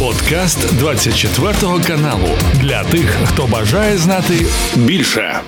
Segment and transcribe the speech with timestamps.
[0.00, 1.54] Подкаст 24
[1.86, 5.40] каналу для тих, хто бажає знати більше.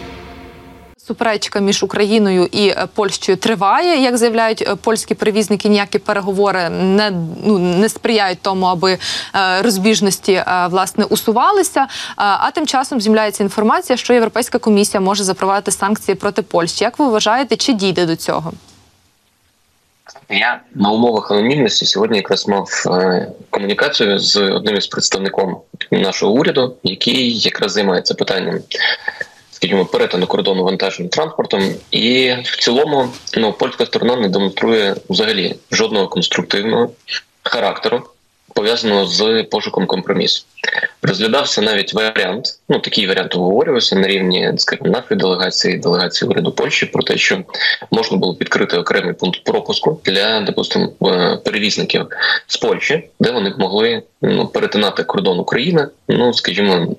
[1.06, 4.02] Суперечка між Україною і е, Польщею триває.
[4.02, 7.12] Як заявляють е, польські перевізники, ніякі переговори не
[7.44, 8.98] ну не сприяють тому, аби
[9.34, 11.86] е, розбіжності власне усувалися.
[12.16, 16.84] А тим часом з'являється інформація, що Європейська комісія може запровадити санкції проти Польщі.
[16.84, 18.52] Як ви вважаєте, чи дійде до цього?
[20.30, 22.70] Я на умовах анонімності сьогодні якраз мав
[23.50, 28.60] комунікацію з одним із представником нашого уряду, який якраз займається питанням
[29.58, 36.08] скажімо, перетину кордону вантажним транспортом, і в цілому ну польська сторона не демонструє взагалі жодного
[36.08, 36.90] конструктивного
[37.42, 38.02] характеру.
[38.58, 40.44] Пов'язаного з пошуком компромісу
[41.02, 42.44] розглядався навіть варіант.
[42.68, 47.38] Ну такий варіант обговорювався на рівні нашої делегації, делегації уряду Польщі про те, що
[47.90, 52.06] можна було підкрити окремий пункт пропуску для допустимо е, перевізників
[52.46, 55.88] з Польщі, де вони б могли ну перетинати кордон України.
[56.08, 56.96] Ну скажімо,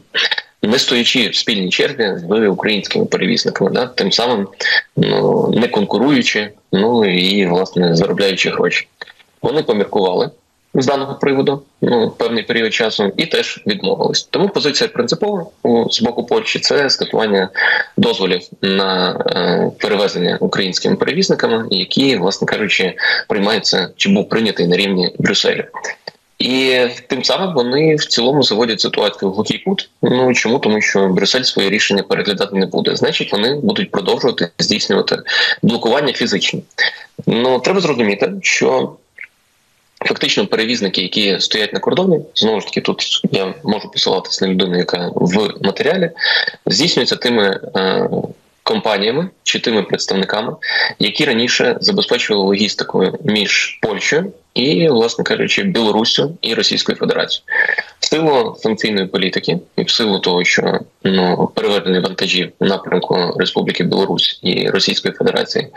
[0.63, 4.47] не стоячи в спільній черзі з українськими перевізниками, да, тим самим
[4.97, 8.87] ну, не конкуруючи, ну і власне заробляючи гроші.
[9.41, 10.29] Вони поміркували
[10.73, 14.23] з даного приводу ну певний період часу і теж відмовились.
[14.23, 15.45] Тому позиція принципова
[15.89, 17.49] з боку Польщі це скасування
[17.97, 22.93] дозволів на е, перевезення українськими перевізниками, які, власне кажучи,
[23.27, 25.63] приймаються чи був прийнятий на рівні Брюсселя.
[26.39, 29.89] І тим самим вони в цілому заводять ситуацію в глухий кут.
[30.01, 32.95] Ну чому тому, що Брюссель своє рішення переглядати не буде?
[32.95, 35.17] Значить, вони будуть продовжувати здійснювати
[35.61, 36.63] блокування фізичні.
[37.27, 38.95] Ну треба зрозуміти, що.
[40.05, 44.77] Фактично, перевізники, які стоять на кордоні, знову ж таки, тут я можу посилатися на людину,
[44.77, 46.11] яка в матеріалі
[46.65, 48.09] здійснюється тими е,
[48.63, 50.55] компаніями чи тими представниками,
[50.99, 57.43] які раніше забезпечували логістикою між Польщею і, власне кажучи, Білоруссю і Російською Федерацією.
[57.99, 63.83] В силу санкційної політики і в силу того, що ну переведення вантажів у напрямку Республіки
[63.83, 65.67] Білорусь і Російської Федерації,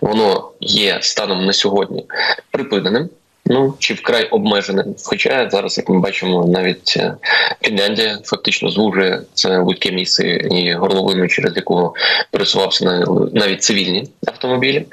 [0.00, 2.04] воно є станом на сьогодні
[2.50, 3.08] припиненим.
[3.46, 4.94] Ну чи вкрай обмеженим.
[5.04, 7.14] Хоча зараз, як ми бачимо, навіть е,
[7.62, 11.94] Фінляндія фактично звужує це вузьке місце і горловину, через яку
[12.30, 14.86] пересувався навіть цивільні автомобілі.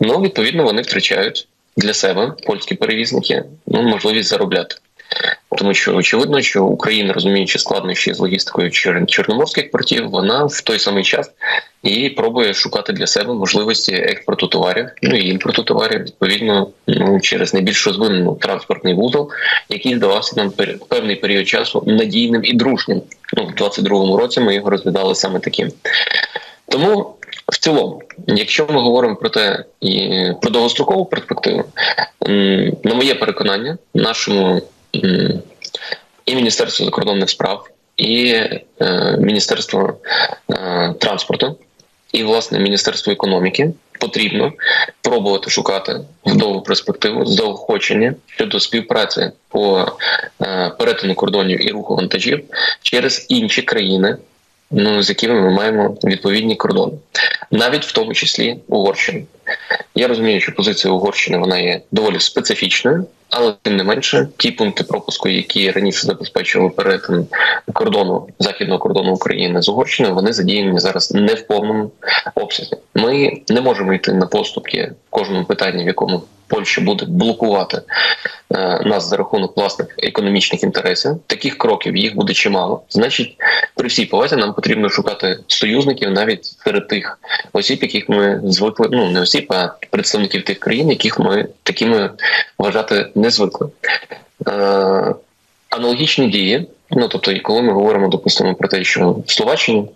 [0.00, 4.76] Ну відповідно вони втрачають для себе польські перевізники ну можливість заробляти.
[5.58, 8.70] Тому що очевидно, що Україна, розуміючи складнощі з логістикою
[9.06, 11.30] чорноморських портів, вона в той самий час
[11.82, 17.54] і пробує шукати для себе можливості експорту товарів, ну і імпорту товарів відповідно ну через
[17.54, 19.30] найбільш розвинену транспортний вузол,
[19.68, 20.52] який здавався нам
[20.88, 23.02] певний період часу надійним і дружнім.
[23.36, 25.72] Ну в 22-му році ми його розглядали саме таким.
[26.68, 27.14] Тому
[27.52, 31.64] в цілому, якщо ми говоримо про те і про довгострокову перспективу,
[32.84, 34.62] на моє переконання, нашому
[36.26, 38.26] і Міністерство закордонних справ, і
[38.80, 39.96] е, Міністерство
[40.50, 41.58] е, транспорту,
[42.12, 43.70] і власне Міністерство економіки.
[44.00, 44.52] Потрібно
[45.00, 49.86] пробувати шукати в довгу перспективу заохочення щодо співпраці по
[50.42, 52.44] е, перетину кордонів і руху вантажів
[52.82, 54.16] через інші країни
[54.74, 56.92] ну з якими ми маємо відповідні кордони,
[57.50, 59.24] навіть в тому числі Угорщини.
[59.94, 64.84] Я розумію, що позиція Угорщини вона є доволі специфічною, але тим не менше, ті пункти
[64.84, 67.26] пропуску, які раніше забезпечували перетин
[67.72, 71.90] кордону західного кордону України з Угорщиною, вони задіяні зараз не в повному
[72.34, 72.76] обсязі.
[72.94, 77.82] Ми не можемо йти на поступки в кожному питанні, в якому Польща буде блокувати
[78.54, 81.16] е, нас за рахунок власних економічних інтересів.
[81.26, 82.82] Таких кроків їх буде чимало.
[82.88, 83.36] Значить,
[83.74, 87.18] при всій повазі нам потрібно шукати союзників навіть серед тих
[87.52, 88.88] осіб, яких ми звикли.
[88.92, 92.10] Ну не осіб, а представників тих країн, яких ми такими
[92.58, 93.68] вважати не звикли.
[94.48, 95.14] Е,
[95.68, 96.66] Аналогічні дії.
[96.90, 99.88] Ну тобто, коли ми говоримо, допустимо, про те, що в Словаччині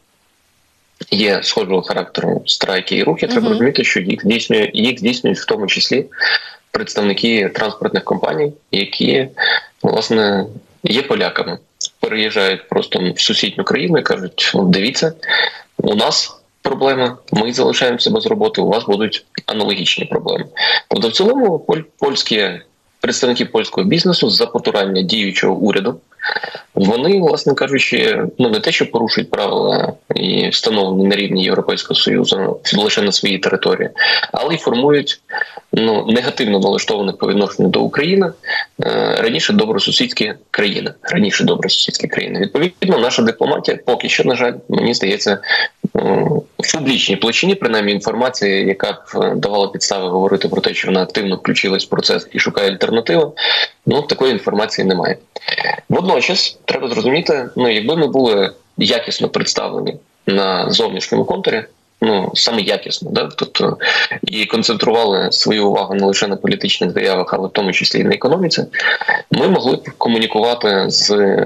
[1.10, 5.66] є схожого характеру страйки і рухи, треба розуміти, що їх здійснює їх здійснюють в тому
[5.66, 6.06] числі
[6.70, 9.28] представники транспортних компаній, які
[9.82, 10.47] власне
[10.82, 11.58] є поляками,
[12.00, 15.12] переїжджають просто в сусідню країну і кажуть: дивіться,
[15.76, 16.38] у нас.
[16.69, 18.61] Проблеми, ми залишаємося без роботи.
[18.61, 20.44] У вас будуть аналогічні проблеми.
[20.88, 21.67] Тобто, в цілому,
[21.99, 22.50] польські
[23.00, 26.00] представники польського бізнесу за потурання діючого уряду
[26.75, 32.60] вони, власне кажучи, ну не те, що порушують правила і встановлені на рівні Європейського союзу
[32.76, 33.90] лише на своїй території,
[34.32, 35.20] але й формують
[35.72, 38.32] ну негативно налаштованих по відношенню до України
[38.82, 40.94] е, раніше добросусідські країни.
[41.02, 42.40] Раніше добросусідські країни.
[42.40, 45.38] Відповідно, наша дипломатія поки що, на жаль, мені здається.
[46.58, 51.36] в публічній площині, принаймні інформації, яка б давала підстави говорити про те, що вона активно
[51.36, 53.34] включилась в процес і шукає альтернативу.
[53.86, 55.16] Ну такої інформації немає.
[55.88, 59.96] Водночас треба зрозуміти, ну якби ми були якісно представлені
[60.26, 61.64] на зовнішньому контурі.
[62.00, 63.76] Ну саме якісно, да тобто
[64.23, 68.14] і концентрували свою увагу не лише на політичних заявах, але в тому числі і на
[68.14, 68.64] економіці.
[69.31, 71.37] Ми могли б комунікувати з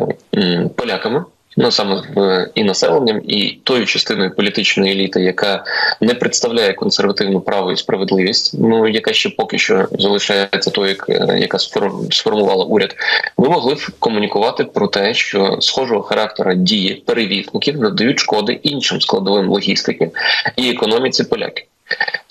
[0.76, 1.24] поляками,
[1.56, 5.64] ну саме в і населенням, і тою частиною політичної еліти, яка
[6.00, 10.96] не представляє консервативну право і справедливість, ну яка ще поки що залишається тою,
[11.38, 11.58] яка
[12.10, 12.96] сформувала уряд,
[13.38, 19.48] ми могли б комунікувати про те, що схожого характера дії перевізників надають шкоди іншим складовим
[19.48, 20.10] логістики
[20.56, 21.64] і економіці поляків,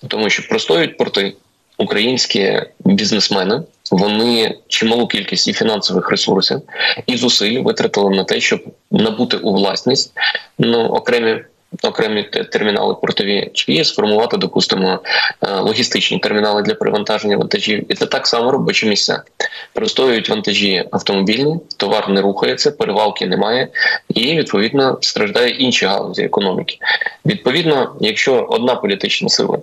[0.08, 1.34] тому що простоюють порти
[1.78, 3.62] українські бізнесмени.
[3.92, 6.62] Вони чималу кількість і фінансових ресурсів
[7.08, 10.14] і зусиль витратили на те, щоб набути у власність
[10.60, 11.42] ну окремі.
[11.84, 15.00] Окремі термінали портові чи сформувати, допустимо,
[15.42, 19.24] е, логістичні термінали для перевантаження вантажів, і це так само робочі місця.
[19.74, 23.68] Простоюють вантажі автомобільні, товар не рухається, перевалки немає,
[24.10, 26.78] і відповідно страждає інші галузі економіки.
[27.26, 29.58] Відповідно, якщо одна політична сила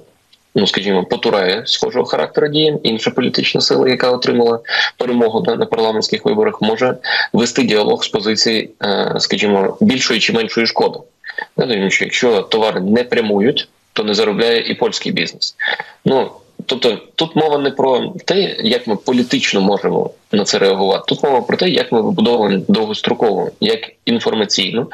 [0.58, 2.78] ну скажімо, потурає схожого характеру діям.
[2.82, 4.60] Інша політична сила, яка отримала
[4.96, 6.96] перемогу на парламентських виборах, може
[7.32, 10.98] вести діалог з позиції, е, скажімо, більшої чи меншої шкоди.
[11.88, 15.56] Що якщо товари не прямують, то не заробляє і польський бізнес.
[16.04, 16.30] Ну
[16.66, 21.04] тобто тут мова не про те, як ми політично можемо на це реагувати.
[21.06, 24.86] Тут мова про те, як ми вибудовуємо довгостроково, як інформаційно,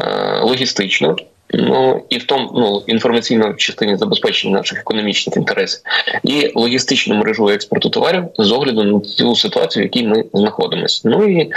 [0.00, 1.16] е, логістично
[1.50, 5.80] Ну і в тому ну інформаційно в частині забезпечення наших економічних інтересів
[6.24, 11.00] і логістичну мережу експорту товарів з огляду на цю ситуацію, в якій ми знаходимося.
[11.04, 11.50] Ну і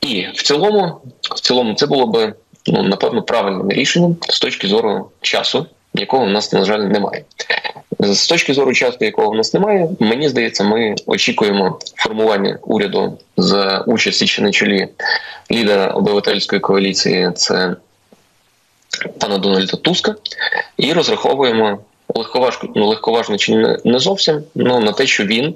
[0.00, 1.00] і в цілому,
[1.36, 2.34] в цілому, це було би
[2.66, 7.24] ну напевно правильним рішенням з точки зору часу, якого в нас на жаль немає.
[8.00, 13.80] З точки зору часу, якого в нас немає, мені здається, ми очікуємо формування уряду з
[13.86, 14.88] участі чи на чолі
[15.50, 17.30] лідера обивательської коаліції.
[17.34, 17.76] Це
[19.22, 20.14] пана Дональда Туска,
[20.76, 21.78] і розраховуємо
[22.14, 23.54] легковажно, ну, легковажно чи
[23.84, 25.54] не, зовсім ну, на те, що він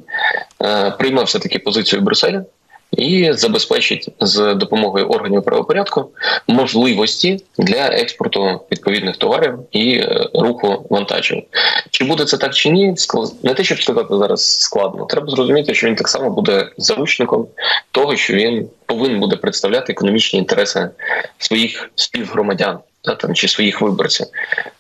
[0.63, 2.45] е, прийме все таки позицію Брюсселя
[2.93, 6.11] і забезпечить з допомогою органів правопорядку
[6.49, 11.43] можливості для експорту відповідних товарів і е, руху вантажів.
[11.91, 12.95] Чи буде це так чи ні?
[13.43, 15.05] не те, щоб сказати зараз складно.
[15.05, 17.47] Треба зрозуміти, що він так само буде заручником
[17.91, 20.91] того, що він повинен буде представляти економічні інтереси
[21.39, 24.27] своїх співгромадян та там чи своїх виборців.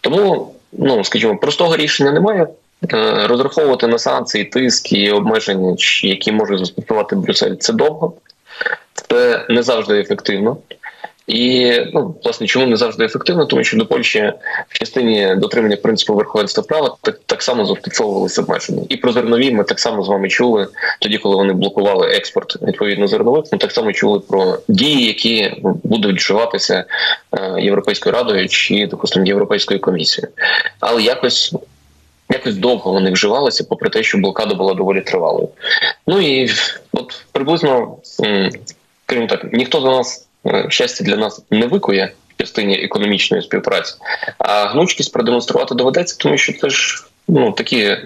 [0.00, 2.46] Тому, ну скажімо, простого рішення немає.
[2.92, 8.12] Е, розраховувати на санкції, тиск і обмеження, які може застосувати Брюссель, це довго,
[8.94, 10.56] це не завжди ефективно.
[11.26, 14.32] І ну власне, чому не завжди ефективно, тому що до Польщі
[14.68, 18.82] в частині дотримання принципу верховенства права так так само застосовувалися обмеження.
[18.88, 20.68] І про зернові ми так само з вами чули
[21.00, 23.44] тоді, коли вони блокували експорт відповідно зернових.
[23.52, 26.84] Ми так само чули про дії, які будуть вживатися
[27.32, 30.32] е, європейською радою чи допустимо європейською комісією,
[30.80, 31.54] але якось.
[32.30, 35.48] Якось довго вони вживалися, попри те, що блокада була доволі тривалою.
[36.06, 36.50] Ну і
[36.92, 37.96] от приблизно,
[39.06, 40.25] крім так, ніхто за нас
[40.68, 43.94] щастя для нас не викує в частині економічної співпраці,
[44.38, 47.96] а гнучкість продемонструвати доведеться, тому що це ж ну такі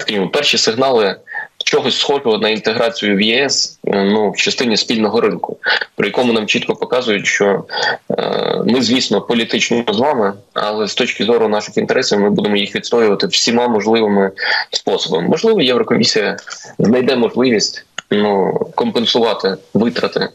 [0.00, 1.16] скажімо, перші сигнали.
[1.64, 5.56] Чогось схожого на інтеграцію в ЄС е, ну в частині спільного ринку,
[5.96, 7.64] при якому нам чітко показують, що
[8.10, 12.74] е, ми, звісно, політично з вами, але з точки зору наших інтересів ми будемо їх
[12.76, 14.30] відстоювати всіма можливими
[14.70, 15.28] способами.
[15.28, 16.36] Можливо, Єврокомісія
[16.78, 20.28] знайде можливість ну компенсувати витрати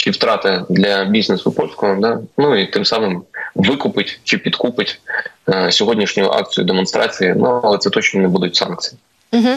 [0.00, 3.22] чи втрати для бізнесу польського, да ну і тим самим
[3.54, 5.00] викупить чи підкупить
[5.48, 7.34] е, сьогоднішню акцію демонстрації.
[7.36, 8.98] Ну але це точно не будуть санкції.
[9.32, 9.48] Угу.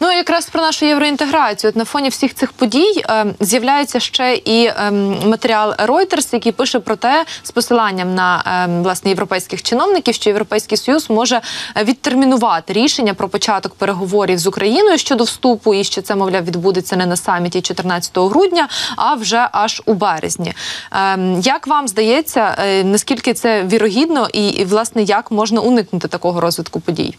[0.00, 1.68] Ну якраз про нашу євроінтеграцію.
[1.68, 4.90] От на фоні всіх цих подій е, з'являється ще і е,
[5.26, 10.78] матеріал Reuters, який пише про те, з посиланням на е, власне європейських чиновників, що європейський
[10.78, 11.40] союз може
[11.82, 17.06] відтермінувати рішення про початок переговорів з Україною щодо вступу, і що це мовляв відбудеться не
[17.06, 20.54] на саміті 14 грудня, а вже аж у березні.
[20.92, 26.40] Е, як вам здається, е, наскільки це вірогідно, і, і власне як можна уникнути такого
[26.40, 27.14] розвитку подій?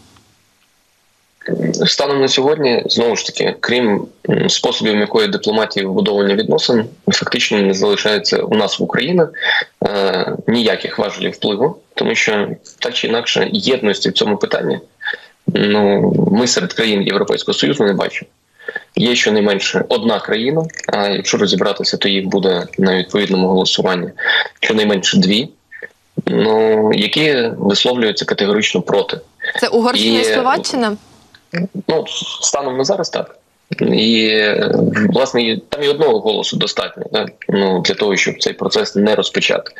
[1.86, 4.06] Станом на сьогодні знову ж таки, крім
[4.48, 9.22] способів якої дипломатії вбудовування відносин, фактично не залишається у нас в Україні
[9.86, 12.48] е, ніяких важелів впливу, тому що
[12.78, 14.78] так чи інакше єдності в цьому питанні
[15.46, 18.30] ну ми серед країн Європейського союзу не бачимо.
[18.96, 20.62] Є щонайменше одна країна.
[20.86, 24.08] А якщо розібратися, то їх буде на відповідному голосуванні
[24.60, 25.48] щонайменше дві.
[26.26, 29.20] ну які висловлюються категорично проти.
[29.60, 30.96] Це Угорщина і, і Словаччина?
[31.88, 32.04] Ну
[32.40, 33.38] станом на зараз так.
[33.80, 34.42] І
[35.08, 37.26] власне там і одного голосу достатньо да?
[37.48, 39.72] ну для того, щоб цей процес не розпочати.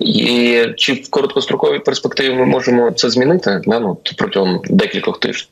[0.00, 3.80] І чи в короткостроковій перспективі ми можемо це змінити да?
[3.80, 5.48] ну, протягом декількох тижнів?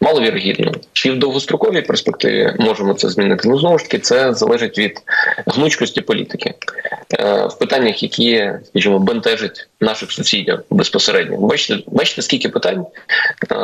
[0.00, 0.72] Маловірогідно.
[0.92, 3.48] Чи в довгостроковій перспективі можемо це змінити?
[3.48, 5.02] Ну знову ж таки, це залежить від
[5.46, 6.54] гнучкості політики
[7.18, 11.36] в питаннях, які скажімо, бентежать наших сусідів безпосередньо.
[11.36, 12.86] Бачите, бачите, скільки питань
[13.52, 13.56] е,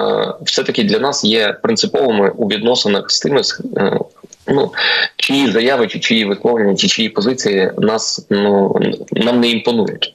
[0.42, 3.42] все таки для нас є принциповими у відносинах з тими
[3.76, 3.98] е,
[4.46, 4.72] ну
[5.16, 8.76] чиї заяви, чи чиї висловлення, чи чиї позиції нас ну
[9.12, 10.12] нам не імпонують.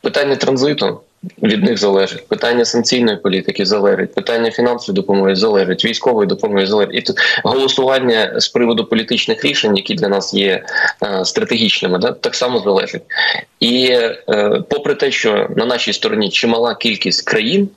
[0.00, 1.00] Питання транзиту
[1.42, 2.28] від них залежить.
[2.28, 6.94] Питання санкційної політики залежить, питання фінансової допомоги залежить, військової допомоги залежить.
[6.94, 10.64] І тут голосування з приводу політичних рішень, які для нас є
[11.02, 13.02] е, стратегічними, да, так само залежить.
[13.60, 17.68] І е, попри те, що на нашій стороні чимала кількість країн,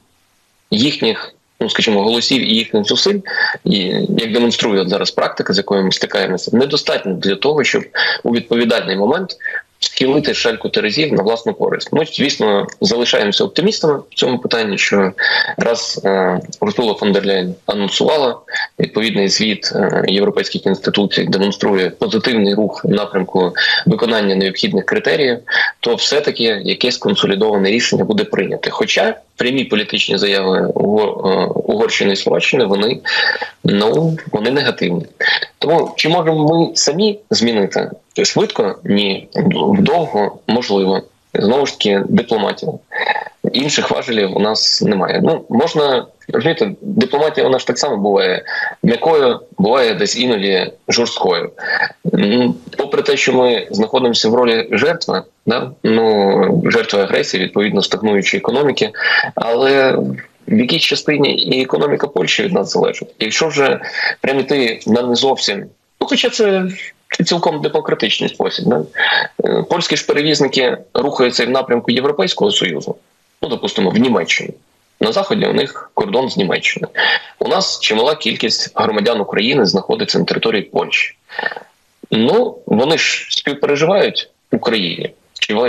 [0.71, 1.33] їхніх.
[1.59, 3.19] Ну, скажімо, голосів і їхніх зусиль,
[3.65, 3.77] і
[4.17, 7.83] як демонструє зараз практика, з якою ми стикаємося, недостатньо для того, щоб
[8.23, 9.35] у відповідальний момент
[9.79, 11.93] схилити шальку терезів на власну користь.
[11.93, 14.77] Ми, звісно, залишаємося оптимістами в цьому питанні.
[14.77, 15.11] Що
[15.57, 18.39] раз е, Урсула фон дер Ляйн анонсувала
[18.79, 23.53] відповідний звіт е, європейських інституцій, демонструє позитивний рух в напрямку
[23.85, 25.39] виконання необхідних критеріїв,
[25.79, 28.69] то все таки якесь консолідоване рішення буде прийняте.
[28.69, 30.71] Хоча прямі політичні заяви е,
[31.53, 32.99] Угорщини і Словаччини вони
[33.63, 35.05] ну вони негативні.
[35.59, 37.91] Тому чи можемо ми самі змінити
[38.23, 38.75] швидко?
[38.83, 39.27] Ні,
[39.79, 41.01] довго можливо.
[41.39, 42.71] Знову ж таки, дипломатія.
[43.53, 45.21] Інших важелів у нас немає.
[45.23, 48.43] Ну можна розумієте, дипломатія вона ж так само буває
[48.83, 51.51] м'якою, буває десь іноді жорсткою.
[52.77, 55.71] Попри те, що ми знаходимося в ролі жертви, да?
[55.83, 58.91] ну жертви агресії, відповідно стагнуючої економіки,
[59.35, 59.97] але
[60.47, 63.15] в якій частині і економіка Польщі від нас залежить.
[63.19, 63.79] Якщо вже
[64.21, 65.65] прямо йти на не зовсім,
[66.01, 66.67] ну хоча це.
[67.25, 68.65] Цілком демократичний спосіб.
[68.65, 68.83] Да?
[69.45, 72.95] Е, польські ж перевізники рухаються в напрямку Європейського союзу,
[73.41, 74.49] ну допустимо, в Німеччині.
[74.99, 76.87] На заході у них кордон з Німеччини.
[77.39, 81.15] У нас чимала кількість громадян України знаходиться на території Польщі.
[82.11, 85.13] Ну вони ж співпереживають Україні.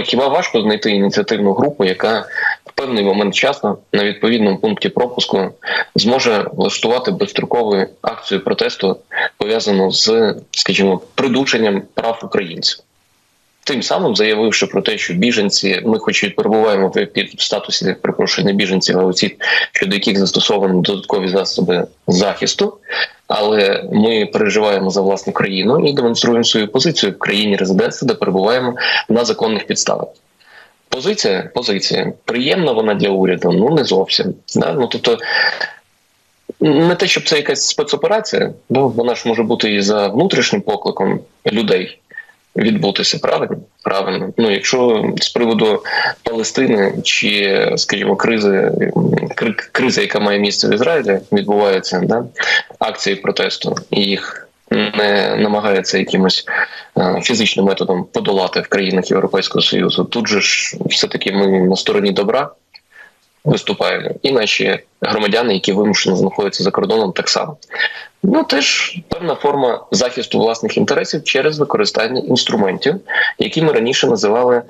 [0.04, 2.26] Хіба важко знайти ініціативну групу, яка
[2.66, 5.50] в певний момент часу на відповідному пункті пропуску
[5.94, 8.96] зможе влаштувати безстрокову акцію протесту
[9.36, 12.78] пов'язану з, скажімо, придушенням прав українців?
[13.68, 18.52] Тим самим заявивши про те, що біженці, ми, хоч і перебуваємо в статусі припрошую, не
[18.52, 19.36] біженців, а осіб,
[19.72, 22.78] щодо яких застосовані додаткові засоби захисту,
[23.26, 28.74] але ми переживаємо за власну країну і демонструємо свою позицію в країні резидентства, де перебуваємо
[29.08, 30.08] на законних підставах.
[30.88, 34.34] Позиція позиція приємна вона для уряду, ну не зовсім.
[34.56, 34.72] Да?
[34.72, 35.18] Ну тобто.
[36.60, 41.20] Не те, щоб це якась спецоперація, ну вона ж може бути і за внутрішнім покликом
[41.52, 41.98] людей,
[42.58, 43.18] відбутися.
[43.18, 44.32] Правильно, правильно.
[44.36, 45.82] Ну якщо з приводу
[46.22, 48.72] Палестини чи, скажімо, кризи
[49.72, 52.24] кризи, яка має місце в Ізраїлі, відбуваються да,
[52.78, 54.44] акції протесту і їх.
[54.70, 56.44] Не намагається якимось
[56.98, 60.04] е, фізичним методом подолати в країнах Європейського союзу.
[60.04, 62.50] Тут же ж все таки ми на стороні добра
[63.44, 67.56] виступаємо, і наші громадяни, які вимушено знаходяться за кордоном, так само.
[68.22, 72.94] Ну теж певна форма захисту власних інтересів через використання інструментів,
[73.38, 74.62] які ми раніше називали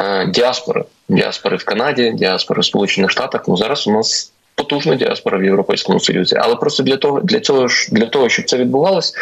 [0.00, 0.84] е, діаспори.
[1.08, 3.44] Діаспори в Канаді, діаспори в Сполучених Штатах.
[3.48, 6.36] Ну зараз у нас потужна діаспора в Європейському Союзі.
[6.40, 9.14] Але просто для того, для цього для того, щоб це відбувалось,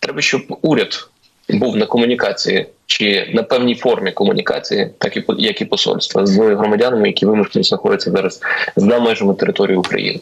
[0.00, 1.08] треба, щоб уряд
[1.48, 7.08] був на комунікації чи на певній формі комунікації, так і як і посольства з громадянами,
[7.08, 8.40] які вимушені знаходяться зараз
[8.76, 10.20] за межами території України.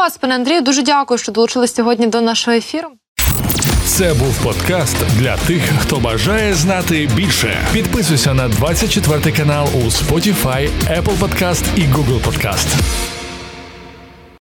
[0.00, 0.60] Вас, пане Андрію.
[0.60, 2.88] Дуже дякую, що долучились сьогодні до нашого ефіру.
[3.86, 7.68] Це був подкаст для тих, хто бажає знати більше.
[7.72, 12.66] Підписуйся на 24 канал у Spotify, Apple Podcast і Google Podcast.